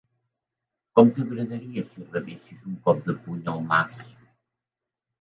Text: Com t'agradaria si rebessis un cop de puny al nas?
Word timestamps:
Com 0.99 1.11
t'agradaria 1.17 1.85
si 1.91 2.07
rebessis 2.17 2.67
un 2.75 2.83
cop 2.89 3.07
de 3.13 3.19
puny 3.23 3.47
al 3.57 3.65
nas? 3.71 4.05